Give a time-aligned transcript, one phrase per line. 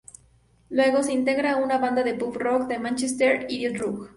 [0.71, 4.09] Luego, se integra a una banda de pub rock de Mánchester, Idiot Rouge.